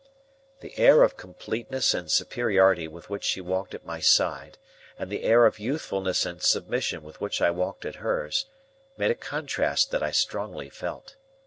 [0.61, 4.57] The air of completeness and superiority with which she walked at my side,
[4.97, 8.47] and the air of youthfulness and submission with which I walked at hers,
[8.97, 11.17] made a contrast that I strongly felt.